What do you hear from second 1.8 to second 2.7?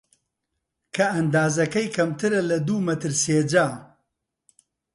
کەمترە لە